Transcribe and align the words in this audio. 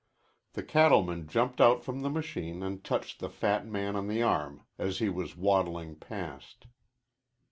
The 0.53 0.63
cattleman 0.63 1.27
jumped 1.27 1.61
out 1.61 1.83
from 1.83 2.01
the 2.01 2.09
machine 2.09 2.63
and 2.63 2.83
touched 2.83 3.19
the 3.19 3.29
fat 3.29 3.67
man 3.67 3.95
on 3.95 4.07
the 4.07 4.23
arm 4.23 4.65
as 4.79 4.97
he 4.97 5.09
was 5.09 5.37
waddling 5.37 5.95
past. 5.97 6.65